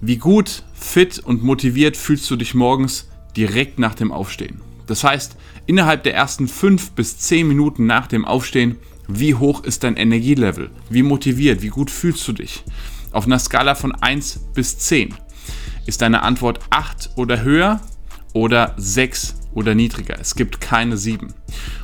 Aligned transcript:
Wie 0.00 0.16
gut, 0.16 0.62
fit 0.74 1.18
und 1.18 1.42
motiviert 1.42 1.96
fühlst 1.96 2.30
du 2.30 2.36
dich 2.36 2.54
morgens 2.54 3.08
direkt 3.36 3.80
nach 3.80 3.96
dem 3.96 4.12
Aufstehen? 4.12 4.60
Das 4.86 5.02
heißt, 5.02 5.36
innerhalb 5.66 6.04
der 6.04 6.14
ersten 6.14 6.46
5 6.46 6.92
bis 6.92 7.18
10 7.18 7.48
Minuten 7.48 7.86
nach 7.86 8.06
dem 8.06 8.24
Aufstehen, 8.24 8.76
wie 9.08 9.34
hoch 9.34 9.64
ist 9.64 9.82
dein 9.82 9.96
Energielevel? 9.96 10.70
Wie 10.88 11.02
motiviert, 11.02 11.62
wie 11.62 11.68
gut 11.68 11.90
fühlst 11.90 12.28
du 12.28 12.32
dich? 12.32 12.62
Auf 13.10 13.26
einer 13.26 13.40
Skala 13.40 13.74
von 13.74 13.92
1 13.92 14.38
bis 14.54 14.78
10 14.78 15.14
ist 15.86 16.00
deine 16.00 16.22
Antwort 16.22 16.60
8 16.70 17.10
oder 17.16 17.42
höher 17.42 17.80
oder 18.34 18.74
6 18.76 19.34
oder 19.52 19.74
niedriger. 19.74 20.16
Es 20.20 20.36
gibt 20.36 20.60
keine 20.60 20.96
7. 20.96 21.34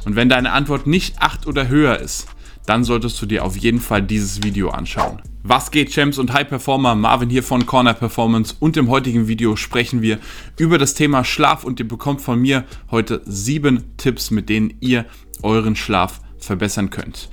Und 0.05 0.15
wenn 0.15 0.29
deine 0.29 0.53
Antwort 0.53 0.87
nicht 0.87 1.21
8 1.21 1.49
oder 1.49 1.67
höher 1.67 1.99
ist, 1.99 2.29
dann 2.65 2.85
solltest 2.85 3.21
du 3.21 3.27
dir 3.27 3.45
auf 3.45 3.57
jeden 3.57 3.81
Fall 3.81 4.03
dieses 4.03 4.45
Video 4.45 4.71
anschauen. 4.71 5.21
Was 5.47 5.71
geht, 5.71 5.93
Champs 5.93 6.17
und 6.17 6.33
High 6.33 6.49
Performer? 6.49 6.95
Marvin 6.95 7.29
hier 7.29 7.43
von 7.43 7.67
Corner 7.67 7.93
Performance 7.93 8.55
und 8.61 8.79
im 8.79 8.89
heutigen 8.89 9.29
Video 9.29 9.57
sprechen 9.57 10.01
wir 10.01 10.19
über 10.59 10.79
das 10.79 10.95
Thema 10.95 11.23
Schlaf 11.23 11.65
und 11.65 11.79
ihr 11.79 11.87
bekommt 11.87 12.23
von 12.23 12.41
mir 12.41 12.65
heute 12.91 13.21
sieben 13.27 13.95
Tipps, 13.99 14.31
mit 14.31 14.49
denen 14.49 14.73
ihr 14.81 15.05
euren 15.43 15.77
Schlaf 15.77 16.23
verbessern 16.39 16.89
könnt. 16.89 17.29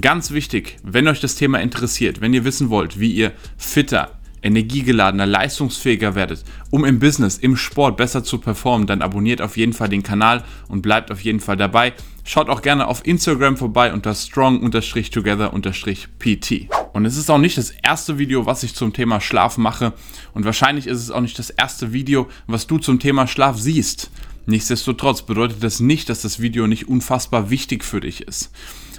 Ganz 0.00 0.32
wichtig, 0.32 0.78
wenn 0.82 1.06
euch 1.06 1.20
das 1.20 1.36
Thema 1.36 1.60
interessiert, 1.60 2.20
wenn 2.20 2.34
ihr 2.34 2.44
wissen 2.44 2.68
wollt, 2.68 2.98
wie 2.98 3.12
ihr 3.12 3.30
fitter, 3.56 4.18
energiegeladener, 4.42 5.26
leistungsfähiger 5.26 6.14
werdet, 6.14 6.44
um 6.70 6.84
im 6.84 6.98
Business, 6.98 7.38
im 7.38 7.56
Sport 7.56 7.96
besser 7.96 8.24
zu 8.24 8.38
performen, 8.38 8.86
dann 8.86 9.02
abonniert 9.02 9.40
auf 9.40 9.56
jeden 9.56 9.72
Fall 9.72 9.88
den 9.88 10.02
Kanal 10.02 10.44
und 10.68 10.82
bleibt 10.82 11.10
auf 11.10 11.22
jeden 11.22 11.40
Fall 11.40 11.56
dabei. 11.56 11.94
Schaut 12.24 12.48
auch 12.48 12.62
gerne 12.62 12.86
auf 12.86 13.04
Instagram 13.04 13.56
vorbei 13.56 13.92
unter 13.92 14.14
strong-together-pt. 14.14 16.68
Und 16.92 17.04
es 17.04 17.16
ist 17.16 17.30
auch 17.30 17.38
nicht 17.38 17.58
das 17.58 17.72
erste 17.82 18.18
Video, 18.18 18.46
was 18.46 18.62
ich 18.62 18.74
zum 18.74 18.92
Thema 18.92 19.20
Schlaf 19.20 19.58
mache. 19.58 19.92
Und 20.34 20.44
wahrscheinlich 20.44 20.86
ist 20.86 20.98
es 20.98 21.10
auch 21.10 21.20
nicht 21.20 21.38
das 21.38 21.50
erste 21.50 21.92
Video, 21.92 22.28
was 22.46 22.66
du 22.66 22.78
zum 22.78 23.00
Thema 23.00 23.26
Schlaf 23.26 23.58
siehst. 23.58 24.10
Nichtsdestotrotz 24.46 25.22
bedeutet 25.22 25.62
das 25.62 25.80
nicht, 25.80 26.08
dass 26.08 26.22
das 26.22 26.40
Video 26.40 26.66
nicht 26.66 26.88
unfassbar 26.88 27.50
wichtig 27.50 27.84
für 27.84 28.00
dich 28.00 28.22
ist. 28.22 28.50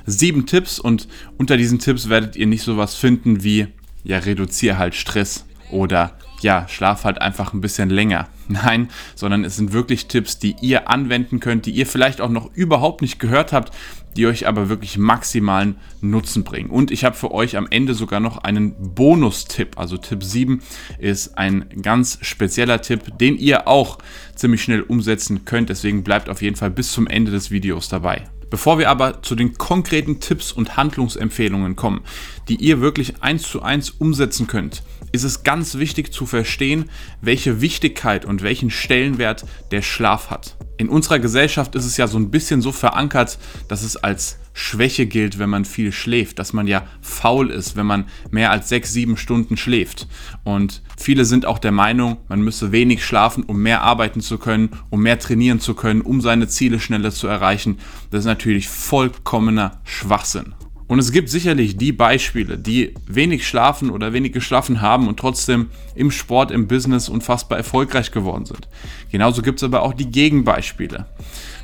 Sieben 0.05 0.45
Tipps 0.45 0.79
und 0.79 1.07
unter 1.37 1.55
diesen 1.55 1.79
Tipps 1.79 2.09
werdet 2.09 2.35
ihr 2.35 2.47
nicht 2.47 2.63
sowas 2.63 2.95
finden 2.95 3.43
wie 3.43 3.67
ja, 4.03 4.17
reduziere 4.17 4.77
halt 4.77 4.95
Stress 4.95 5.45
oder 5.71 6.17
ja, 6.41 6.67
schlaf 6.67 7.05
halt 7.05 7.21
einfach 7.21 7.53
ein 7.53 7.61
bisschen 7.61 7.89
länger. 7.89 8.27
Nein, 8.47 8.89
sondern 9.15 9.45
es 9.45 9.55
sind 9.55 9.71
wirklich 9.71 10.07
Tipps, 10.07 10.37
die 10.37 10.55
ihr 10.61 10.89
anwenden 10.89 11.39
könnt, 11.39 11.65
die 11.65 11.71
ihr 11.71 11.87
vielleicht 11.87 12.21
auch 12.21 12.29
noch 12.29 12.53
überhaupt 12.53 13.01
nicht 13.01 13.17
gehört 13.17 13.53
habt, 13.53 13.71
die 14.17 14.27
euch 14.27 14.47
aber 14.47 14.69
wirklich 14.69 14.97
maximalen 14.97 15.77
Nutzen 16.01 16.43
bringen. 16.43 16.69
Und 16.69 16.91
ich 16.91 17.03
habe 17.03 17.15
für 17.15 17.31
euch 17.31 17.57
am 17.57 17.67
Ende 17.69 17.93
sogar 17.93 18.19
noch 18.19 18.37
einen 18.37 18.93
Bonustipp. 18.93 19.79
Also 19.79 19.97
Tipp 19.97 20.23
7 20.23 20.61
ist 20.99 21.37
ein 21.37 21.65
ganz 21.81 22.19
spezieller 22.21 22.81
Tipp, 22.81 23.17
den 23.17 23.37
ihr 23.37 23.67
auch 23.67 23.97
ziemlich 24.35 24.61
schnell 24.61 24.81
umsetzen 24.81 25.45
könnt. 25.45 25.69
Deswegen 25.69 26.03
bleibt 26.03 26.29
auf 26.29 26.41
jeden 26.41 26.57
Fall 26.57 26.69
bis 26.69 26.91
zum 26.91 27.07
Ende 27.07 27.31
des 27.31 27.49
Videos 27.49 27.89
dabei. 27.89 28.23
Bevor 28.53 28.77
wir 28.77 28.91
aber 28.91 29.23
zu 29.23 29.33
den 29.33 29.57
konkreten 29.57 30.19
Tipps 30.19 30.51
und 30.51 30.77
Handlungsempfehlungen 30.77 31.75
kommen, 31.75 32.01
die 32.47 32.57
ihr 32.57 32.81
wirklich 32.81 33.23
eins 33.23 33.49
zu 33.49 33.63
eins 33.63 33.89
umsetzen 33.89 34.45
könnt, 34.45 34.83
ist 35.11 35.23
es 35.23 35.41
ganz 35.41 35.79
wichtig 35.79 36.13
zu 36.13 36.27
verstehen, 36.27 36.91
welche 37.19 37.61
Wichtigkeit 37.61 38.25
und 38.25 38.43
welchen 38.43 38.69
Stellenwert 38.69 39.43
der 39.71 39.81
Schlaf 39.81 40.29
hat. 40.29 40.55
In 40.77 40.89
unserer 40.89 41.19
Gesellschaft 41.19 41.75
ist 41.75 41.85
es 41.85 41.97
ja 41.97 42.07
so 42.07 42.17
ein 42.17 42.31
bisschen 42.31 42.61
so 42.61 42.71
verankert, 42.71 43.37
dass 43.67 43.83
es 43.83 43.95
als 43.95 44.39
Schwäche 44.53 45.05
gilt, 45.05 45.39
wenn 45.39 45.49
man 45.49 45.65
viel 45.65 45.91
schläft, 45.91 46.39
dass 46.39 46.53
man 46.53 46.67
ja 46.67 46.83
faul 47.01 47.51
ist, 47.51 47.75
wenn 47.75 47.85
man 47.85 48.05
mehr 48.31 48.51
als 48.51 48.69
sechs, 48.69 48.91
sieben 48.91 49.17
Stunden 49.17 49.57
schläft. 49.57 50.07
Und 50.43 50.81
viele 50.97 51.25
sind 51.25 51.45
auch 51.45 51.59
der 51.59 51.71
Meinung, 51.71 52.17
man 52.27 52.41
müsse 52.41 52.71
wenig 52.71 53.05
schlafen, 53.05 53.43
um 53.43 53.61
mehr 53.61 53.81
arbeiten 53.81 54.21
zu 54.21 54.37
können, 54.37 54.69
um 54.89 55.01
mehr 55.01 55.19
trainieren 55.19 55.59
zu 55.59 55.75
können, 55.75 56.01
um 56.01 56.21
seine 56.21 56.47
Ziele 56.47 56.79
schneller 56.79 57.11
zu 57.11 57.27
erreichen. 57.27 57.77
Das 58.09 58.21
ist 58.21 58.25
natürlich 58.25 58.67
vollkommener 58.67 59.79
Schwachsinn. 59.83 60.53
Und 60.87 60.99
es 60.99 61.11
gibt 61.11 61.29
sicherlich 61.29 61.77
die 61.77 61.91
Beispiele, 61.91 62.57
die 62.57 62.93
wenig 63.07 63.47
schlafen 63.47 63.89
oder 63.89 64.13
wenig 64.13 64.33
geschlafen 64.33 64.81
haben 64.81 65.07
und 65.07 65.17
trotzdem 65.17 65.69
im 65.95 66.11
Sport, 66.11 66.51
im 66.51 66.67
Business 66.67 67.09
unfassbar 67.09 67.57
erfolgreich 67.57 68.11
geworden 68.11 68.45
sind. 68.45 68.67
Genauso 69.11 69.41
gibt 69.41 69.59
es 69.59 69.63
aber 69.63 69.81
auch 69.81 69.93
die 69.93 70.11
Gegenbeispiele. 70.11 71.05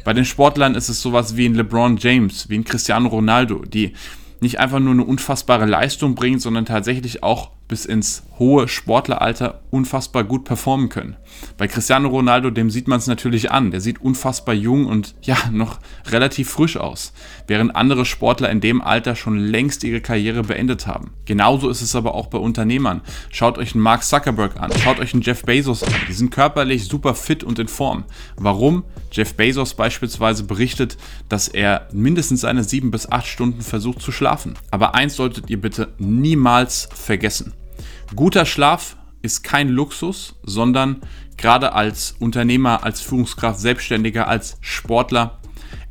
Bei 0.06 0.13
den 0.13 0.25
Sportlern 0.25 0.75
ist 0.75 0.90
es 0.90 1.02
sowas 1.02 1.35
wie 1.35 1.47
ein 1.47 1.56
LeBron 1.56 1.97
James, 1.97 2.50
wie 2.50 2.57
ein 2.57 2.63
Cristiano 2.63 3.09
Ronaldo, 3.09 3.63
die 3.66 3.94
nicht 4.40 4.59
einfach 4.59 4.80
nur 4.80 4.94
eine 4.94 5.03
unfassbare 5.03 5.66
Leistung 5.66 6.16
bringen, 6.16 6.40
sondern 6.40 6.66
tatsächlich 6.66 7.22
auch 7.22 7.51
bis 7.69 7.85
ins 7.85 8.24
hohe 8.40 8.68
Sportleralter 8.68 9.62
unfassbar 9.69 10.24
gut 10.24 10.44
performen 10.44 10.90
können. 10.90 11.18
Bei 11.57 11.68
Cristiano 11.68 12.09
Ronaldo, 12.09 12.50
dem 12.50 12.69
sieht 12.72 12.88
man 12.88 12.97
es 12.97 13.07
natürlich 13.07 13.52
an. 13.52 13.69
Der 13.69 13.80
sieht 13.80 14.02
unfassbar 14.02 14.56
jung 14.56 14.88
und 14.88 15.16
ja, 15.22 15.38
noch 15.52 15.80
relativ 16.07 16.50
frisch 16.50 16.75
aus, 16.78 17.13
während 17.47 17.75
andere 17.75 18.06
Sportler 18.06 18.50
in 18.50 18.59
dem 18.59 18.81
Alter 18.81 19.16
schon 19.16 19.38
längst 19.38 19.84
ihre 19.84 20.02
Karriere 20.02 20.41
beendet 20.44 20.88
haben. 20.88 21.12
Genauso 21.25 21.69
ist 21.69 21.81
es 21.81 21.96
aber 21.96 22.16
auch 22.16 22.28
bei 22.28 22.40
Unternehmern. 22.40 23.02
Schaut 23.30 23.57
euch 23.57 23.75
einen 23.75 23.84
Mark 23.84 24.03
Zuckerberg 24.03 24.59
an, 24.59 24.72
schaut 24.84 25.00
euch 25.00 25.13
einen 25.13 25.22
Jeff 25.22 25.44
Bezos 25.44 25.84
an. 25.84 25.94
Die 26.07 26.13
sind 26.13 26.31
körperlich 26.31 26.88
super 26.88 27.13
fit 27.13 27.44
und 27.44 27.59
in 27.59 27.68
Form. 27.68 28.06
Warum? 28.36 28.84
Jeff 29.12 29.36
Bezos 29.36 29.75
beispielsweise 29.75 30.44
berichtet, 30.44 30.97
dass 31.30 31.47
er 31.47 31.88
mindestens 31.94 32.41
seine 32.41 32.63
sieben 32.63 32.90
bis 32.90 33.12
acht 33.12 33.28
Stunden 33.28 33.62
versucht 33.62 34.01
zu 34.01 34.12
schlafen. 34.12 34.56
Aber 34.72 34.96
eins 34.96 35.16
solltet 35.16 35.50
ihr 35.50 35.62
bitte 35.62 35.94
niemals 36.00 36.90
vergessen. 36.94 37.53
Guter 38.16 38.46
Schlaf 38.46 38.97
ist 39.22 39.44
kein 39.44 39.70
Luxus, 39.70 40.36
sondern 40.44 41.02
gerade 41.38 41.74
als 41.74 42.16
Unternehmer, 42.20 42.84
als 42.84 43.02
Führungskraft, 43.02 43.59
Selbstständiger, 43.59 44.28
als 44.28 44.58
Sportler 44.62 45.40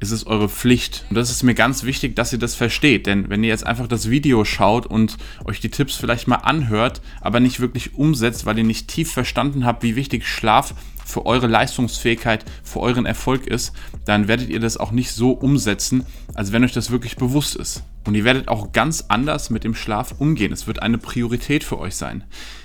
ist 0.00 0.12
es 0.12 0.26
eure 0.26 0.48
Pflicht. 0.48 1.04
Und 1.10 1.16
das 1.16 1.30
ist 1.30 1.42
mir 1.42 1.54
ganz 1.54 1.82
wichtig, 1.82 2.14
dass 2.14 2.32
ihr 2.32 2.38
das 2.38 2.54
versteht. 2.54 3.06
Denn 3.06 3.28
wenn 3.30 3.42
ihr 3.42 3.48
jetzt 3.48 3.66
einfach 3.66 3.88
das 3.88 4.10
Video 4.10 4.44
schaut 4.44 4.86
und 4.86 5.16
euch 5.44 5.60
die 5.60 5.70
Tipps 5.70 5.96
vielleicht 5.96 6.28
mal 6.28 6.36
anhört, 6.36 7.00
aber 7.20 7.40
nicht 7.40 7.60
wirklich 7.60 7.94
umsetzt, 7.94 8.46
weil 8.46 8.58
ihr 8.58 8.64
nicht 8.64 8.88
tief 8.88 9.12
verstanden 9.12 9.64
habt, 9.64 9.82
wie 9.82 9.96
wichtig 9.96 10.26
Schlaf 10.26 10.74
für 11.04 11.26
eure 11.26 11.46
Leistungsfähigkeit, 11.46 12.44
für 12.62 12.80
euren 12.80 13.06
Erfolg 13.06 13.46
ist, 13.46 13.72
dann 14.04 14.28
werdet 14.28 14.50
ihr 14.50 14.60
das 14.60 14.76
auch 14.76 14.92
nicht 14.92 15.10
so 15.10 15.32
umsetzen, 15.32 16.04
als 16.34 16.52
wenn 16.52 16.64
euch 16.64 16.74
das 16.74 16.90
wirklich 16.90 17.16
bewusst 17.16 17.56
ist. 17.56 17.82
Und 18.06 18.14
ihr 18.14 18.24
werdet 18.24 18.48
auch 18.48 18.72
ganz 18.72 19.06
anders 19.08 19.50
mit 19.50 19.64
dem 19.64 19.74
Schlaf 19.74 20.14
umgehen. 20.18 20.52
Es 20.52 20.66
wird 20.66 20.82
eine 20.82 20.98
Priorität 20.98 21.64
für 21.64 21.78
euch 21.78 21.96
sein. 21.96 22.24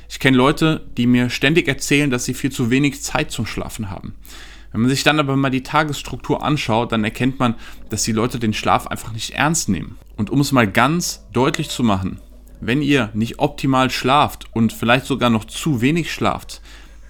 Ich 0.09 0.19
kenne 0.19 0.37
Leute, 0.37 0.85
die 0.97 1.07
mir 1.07 1.29
ständig 1.29 1.67
erzählen, 1.67 2.11
dass 2.11 2.25
sie 2.25 2.33
viel 2.33 2.51
zu 2.51 2.69
wenig 2.69 3.01
Zeit 3.01 3.31
zum 3.31 3.45
Schlafen 3.45 3.89
haben. 3.89 4.13
Wenn 4.73 4.81
man 4.81 4.89
sich 4.89 5.03
dann 5.03 5.19
aber 5.19 5.37
mal 5.37 5.51
die 5.51 5.63
Tagesstruktur 5.63 6.43
anschaut, 6.43 6.91
dann 6.91 7.03
erkennt 7.03 7.39
man, 7.39 7.55
dass 7.89 8.03
die 8.03 8.11
Leute 8.11 8.39
den 8.39 8.53
Schlaf 8.53 8.87
einfach 8.87 9.13
nicht 9.13 9.29
ernst 9.31 9.69
nehmen. 9.69 9.97
Und 10.17 10.31
um 10.31 10.41
es 10.41 10.51
mal 10.51 10.69
ganz 10.69 11.25
deutlich 11.31 11.69
zu 11.69 11.83
machen, 11.83 12.19
wenn 12.59 12.81
ihr 12.81 13.09
nicht 13.13 13.39
optimal 13.39 13.91
schlaft 13.91 14.47
und 14.53 14.73
vielleicht 14.73 15.05
sogar 15.05 15.29
noch 15.29 15.45
zu 15.45 15.81
wenig 15.81 16.11
schlaft, 16.11 16.61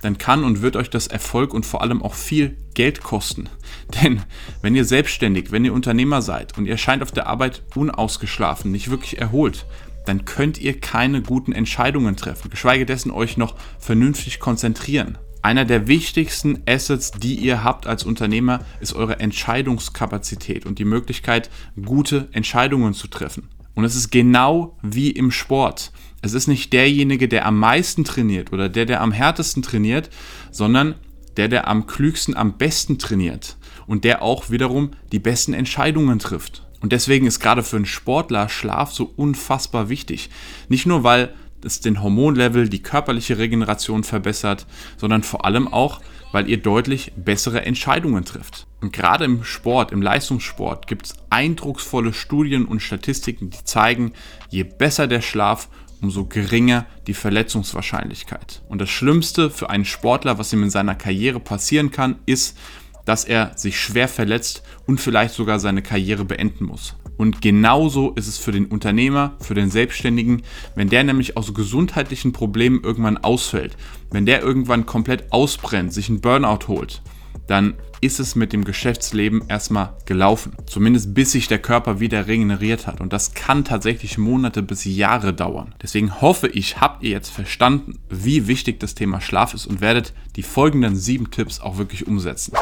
dann 0.02 0.18
kann 0.18 0.44
und 0.44 0.62
wird 0.62 0.76
euch 0.76 0.90
das 0.90 1.08
Erfolg 1.08 1.54
und 1.54 1.66
vor 1.66 1.82
allem 1.82 2.02
auch 2.02 2.16
viel 2.16 2.58
Geld 2.74 3.02
kosten. 3.02 3.48
Denn 4.04 4.22
wenn 4.62 4.76
ihr 4.76 4.84
selbstständig, 4.84 5.52
wenn 5.52 5.64
ihr 5.64 5.74
Unternehmer 5.74 6.22
seid 6.22 6.58
und 6.58 6.66
ihr 6.66 6.78
scheint 6.78 7.02
auf 7.02 7.12
der 7.12 7.28
Arbeit 7.28 7.64
unausgeschlafen, 7.76 8.72
nicht 8.72 8.90
wirklich 8.90 9.20
erholt, 9.20 9.66
dann 10.06 10.26
könnt 10.26 10.60
ihr 10.60 10.80
keine 10.82 11.22
guten 11.22 11.54
Entscheidungen 11.54 12.18
treffen, 12.18 12.50
geschweige 12.50 12.86
dessen 12.86 13.10
euch 13.10 13.38
noch 13.38 13.56
vernünftig 13.80 14.42
konzentrieren. 14.42 15.18
Einer 15.44 15.66
der 15.66 15.90
wichtigsten 15.90 16.64
Assets, 16.66 17.12
die 17.12 17.36
ihr 17.36 17.66
habt 17.66 17.86
als 17.86 18.06
Unternehmer, 18.06 18.62
ist 18.80 18.94
eure 18.94 19.20
Entscheidungskapazität 19.20 20.66
und 20.66 20.80
die 20.80 20.86
Möglichkeit, 20.86 21.50
gute 21.84 22.30
Entscheidungen 22.32 22.94
zu 22.94 23.10
treffen. 23.10 23.50
Und 23.76 23.84
es 23.84 23.94
ist 23.94 24.10
genau 24.10 24.78
wie 24.82 25.12
im 25.12 25.32
Sport. 25.32 25.92
Es 26.22 26.34
ist 26.34 26.48
nicht 26.48 26.72
derjenige, 26.72 27.28
der 27.28 27.46
am 27.46 27.60
meisten 27.60 28.06
trainiert 28.06 28.54
oder 28.54 28.70
der, 28.70 28.86
der 28.86 29.02
am 29.02 29.12
härtesten 29.12 29.62
trainiert, 29.62 30.10
sondern 30.50 30.96
der, 31.36 31.50
der 31.50 31.68
am 31.68 31.88
klügsten, 31.88 32.38
am 32.38 32.58
besten 32.58 32.98
trainiert 32.98 33.58
und 33.86 34.06
der 34.06 34.22
auch 34.22 34.50
wiederum 34.50 34.92
die 35.12 35.20
besten 35.20 35.54
Entscheidungen 35.54 36.20
trifft. 36.20 36.66
Und 36.80 36.94
deswegen 36.94 37.28
ist 37.28 37.42
gerade 37.42 37.64
für 37.64 37.76
einen 37.76 37.86
Sportler 37.86 38.48
Schlaf 38.48 38.94
so 38.94 39.12
unfassbar 39.18 39.90
wichtig. 39.90 40.30
Nicht 40.70 40.86
nur, 40.86 41.04
weil 41.04 41.34
es 41.66 41.80
den 41.80 42.02
Hormonlevel, 42.02 42.70
die 42.70 42.82
körperliche 42.82 43.38
Regeneration 43.38 44.04
verbessert, 44.04 44.66
sondern 44.98 45.24
vor 45.24 45.46
allem 45.46 45.68
auch, 45.68 46.02
weil 46.32 46.50
ihr 46.50 46.58
deutlich 46.58 47.14
bessere 47.16 47.66
Entscheidungen 47.66 48.26
trifft. 48.26 48.68
Und 48.82 48.92
gerade 48.92 49.26
im 49.26 49.44
Sport, 49.44 49.92
im 49.92 50.02
Leistungssport 50.02 50.88
gibt 50.88 51.06
es 51.06 51.14
eindrucksvolle 51.30 52.14
Studien 52.14 52.66
und 52.66 52.82
Statistiken, 52.82 53.50
die 53.50 53.64
zeigen, 53.64 54.14
je 54.50 54.64
besser 54.64 55.08
der 55.08 55.22
Schlaf, 55.22 55.70
umso 56.02 56.26
geringer 56.26 56.86
die 57.08 57.14
Verletzungswahrscheinlichkeit. 57.14 58.62
Und 58.68 58.82
das 58.82 58.90
Schlimmste 58.90 59.50
für 59.50 59.70
einen 59.70 59.86
Sportler, 59.86 60.38
was 60.38 60.52
ihm 60.52 60.64
in 60.64 60.70
seiner 60.70 60.96
Karriere 60.96 61.40
passieren 61.40 61.92
kann, 61.92 62.18
ist, 62.26 62.58
dass 63.06 63.26
er 63.26 63.52
sich 63.58 63.80
schwer 63.80 64.08
verletzt 64.08 64.64
und 64.86 65.00
vielleicht 65.00 65.34
sogar 65.34 65.60
seine 65.60 65.82
Karriere 65.82 66.26
beenden 66.26 66.66
muss. 66.66 66.96
Und 67.18 67.42
genauso 67.42 68.12
ist 68.12 68.28
es 68.28 68.38
für 68.38 68.52
den 68.52 68.66
Unternehmer, 68.66 69.36
für 69.40 69.54
den 69.54 69.70
Selbstständigen, 69.70 70.44
wenn 70.76 70.90
der 70.90 71.04
nämlich 71.04 71.38
aus 71.38 71.54
gesundheitlichen 71.54 72.32
Problemen 72.32 72.82
irgendwann 72.84 73.18
ausfällt, 73.18 73.78
wenn 74.12 74.26
der 74.26 74.42
irgendwann 74.42 74.86
komplett 74.86 75.32
ausbrennt, 75.32 75.94
sich 75.94 76.10
einen 76.10 76.22
Burnout 76.22 76.68
holt, 76.68 77.02
dann 77.48 77.76
ist 78.02 78.20
es 78.20 78.36
mit 78.36 78.52
dem 78.52 78.66
Geschäftsleben 78.66 79.44
erstmal 79.48 79.96
gelaufen. 80.06 80.54
Zumindest 80.66 81.14
bis 81.14 81.32
sich 81.32 81.48
der 81.48 81.60
Körper 81.60 82.00
wieder 82.00 82.28
regeneriert 82.28 82.86
hat. 82.86 83.00
Und 83.00 83.14
das 83.14 83.34
kann 83.34 83.64
tatsächlich 83.64 84.18
Monate 84.18 84.62
bis 84.62 84.84
Jahre 84.84 85.34
dauern. 85.34 85.74
Deswegen 85.82 86.22
hoffe 86.22 86.48
ich, 86.48 86.82
habt 86.82 87.04
ihr 87.04 87.12
jetzt 87.12 87.30
verstanden, 87.30 88.00
wie 88.10 88.48
wichtig 88.48 88.80
das 88.80 88.96
Thema 88.96 89.22
Schlaf 89.22 89.54
ist 89.54 89.68
und 89.68 89.82
werdet 89.82 90.14
die 90.36 90.44
folgenden 90.44 90.96
sieben 90.96 91.32
Tipps 91.32 91.62
auch 91.62 91.78
wirklich 91.78 92.06
umsetzen. 92.06 92.54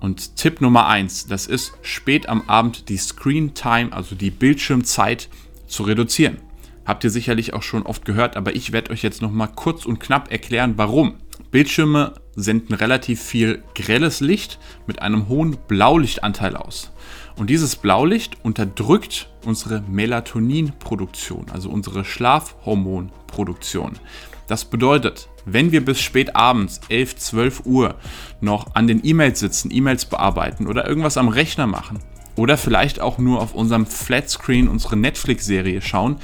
Und 0.00 0.36
Tipp 0.36 0.60
Nummer 0.60 0.86
eins, 0.86 1.26
das 1.26 1.46
ist 1.46 1.72
spät 1.82 2.28
am 2.28 2.48
Abend 2.48 2.88
die 2.88 2.98
Screen 2.98 3.54
Time, 3.54 3.92
also 3.92 4.14
die 4.14 4.30
Bildschirmzeit 4.30 5.28
zu 5.66 5.82
reduzieren. 5.84 6.38
Habt 6.84 7.02
ihr 7.02 7.10
sicherlich 7.10 7.52
auch 7.52 7.62
schon 7.62 7.82
oft 7.82 8.04
gehört, 8.04 8.36
aber 8.36 8.54
ich 8.54 8.72
werde 8.72 8.92
euch 8.92 9.02
jetzt 9.02 9.20
nochmal 9.20 9.50
kurz 9.54 9.86
und 9.86 9.98
knapp 9.98 10.30
erklären, 10.30 10.74
warum. 10.76 11.16
Bildschirme 11.50 12.14
senden 12.36 12.74
relativ 12.74 13.20
viel 13.20 13.62
grelles 13.74 14.20
Licht 14.20 14.58
mit 14.86 15.02
einem 15.02 15.28
hohen 15.28 15.56
Blaulichtanteil 15.66 16.56
aus. 16.56 16.92
Und 17.36 17.50
dieses 17.50 17.76
Blaulicht 17.76 18.36
unterdrückt 18.44 19.30
unsere 19.44 19.82
Melatoninproduktion, 19.82 21.46
also 21.50 21.70
unsere 21.70 22.04
Schlafhormonproduktion. 22.04 23.98
Das 24.46 24.64
bedeutet, 24.64 25.28
wenn 25.46 25.72
wir 25.72 25.82
bis 25.82 26.00
spät 26.00 26.36
abends 26.36 26.80
11, 26.88 27.16
12 27.16 27.62
Uhr 27.64 27.94
noch 28.40 28.74
an 28.74 28.86
den 28.86 29.00
E-Mails 29.02 29.40
sitzen, 29.40 29.70
E-Mails 29.72 30.04
bearbeiten 30.04 30.66
oder 30.66 30.86
irgendwas 30.86 31.16
am 31.16 31.28
Rechner 31.28 31.66
machen 31.66 32.00
oder 32.36 32.58
vielleicht 32.58 33.00
auch 33.00 33.16
nur 33.16 33.40
auf 33.40 33.54
unserem 33.54 33.86
Flatscreen 33.86 34.68
unsere 34.68 34.96
Netflix-Serie 34.96 35.80
schauen, 35.80 36.16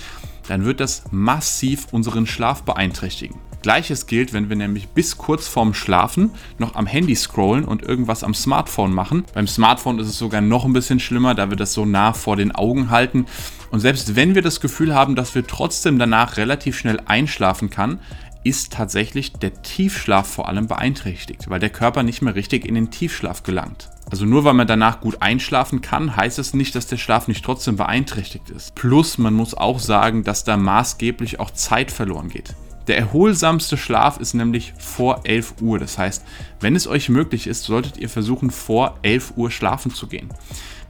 dann 0.48 0.64
wird 0.64 0.80
das 0.80 1.04
massiv 1.10 1.86
unseren 1.92 2.26
Schlaf 2.26 2.64
beeinträchtigen. 2.64 3.38
Gleiches 3.62 4.06
gilt, 4.06 4.32
wenn 4.32 4.48
wir 4.48 4.56
nämlich 4.56 4.88
bis 4.88 5.16
kurz 5.16 5.46
vorm 5.46 5.72
Schlafen 5.72 6.30
noch 6.58 6.74
am 6.74 6.86
Handy 6.86 7.14
scrollen 7.14 7.64
und 7.64 7.82
irgendwas 7.82 8.24
am 8.24 8.34
Smartphone 8.34 8.92
machen. 8.92 9.24
Beim 9.34 9.46
Smartphone 9.46 10.00
ist 10.00 10.08
es 10.08 10.18
sogar 10.18 10.40
noch 10.40 10.64
ein 10.64 10.72
bisschen 10.72 10.98
schlimmer, 10.98 11.36
da 11.36 11.48
wir 11.48 11.56
das 11.56 11.72
so 11.72 11.84
nah 11.84 12.12
vor 12.12 12.36
den 12.36 12.52
Augen 12.52 12.90
halten. 12.90 13.26
Und 13.70 13.78
selbst 13.78 14.16
wenn 14.16 14.34
wir 14.34 14.42
das 14.42 14.60
Gefühl 14.60 14.94
haben, 14.94 15.14
dass 15.14 15.36
wir 15.36 15.46
trotzdem 15.46 15.98
danach 15.98 16.36
relativ 16.36 16.76
schnell 16.76 17.00
einschlafen 17.06 17.70
kann, 17.70 18.00
ist 18.44 18.72
tatsächlich 18.72 19.32
der 19.32 19.62
Tiefschlaf 19.62 20.26
vor 20.26 20.48
allem 20.48 20.66
beeinträchtigt, 20.66 21.48
weil 21.48 21.60
der 21.60 21.70
Körper 21.70 22.02
nicht 22.02 22.22
mehr 22.22 22.34
richtig 22.34 22.66
in 22.66 22.74
den 22.74 22.90
Tiefschlaf 22.90 23.42
gelangt. 23.42 23.90
Also 24.10 24.26
nur 24.26 24.44
weil 24.44 24.54
man 24.54 24.66
danach 24.66 25.00
gut 25.00 25.22
einschlafen 25.22 25.80
kann, 25.80 26.16
heißt 26.16 26.38
es 26.38 26.52
nicht, 26.52 26.74
dass 26.74 26.86
der 26.86 26.98
Schlaf 26.98 27.28
nicht 27.28 27.44
trotzdem 27.44 27.76
beeinträchtigt 27.76 28.50
ist. 28.50 28.74
Plus 28.74 29.16
man 29.16 29.34
muss 29.34 29.54
auch 29.54 29.78
sagen, 29.78 30.24
dass 30.24 30.44
da 30.44 30.56
maßgeblich 30.56 31.40
auch 31.40 31.50
Zeit 31.50 31.90
verloren 31.90 32.28
geht. 32.28 32.54
Der 32.86 32.98
erholsamste 32.98 33.76
Schlaf 33.76 34.18
ist 34.18 34.34
nämlich 34.34 34.74
vor 34.78 35.20
11 35.24 35.54
Uhr. 35.60 35.78
Das 35.78 35.98
heißt, 35.98 36.24
wenn 36.60 36.74
es 36.74 36.86
euch 36.86 37.08
möglich 37.08 37.46
ist, 37.46 37.64
solltet 37.64 37.96
ihr 37.96 38.08
versuchen, 38.08 38.50
vor 38.50 38.98
11 39.02 39.34
Uhr 39.36 39.50
schlafen 39.50 39.92
zu 39.92 40.06
gehen. 40.06 40.28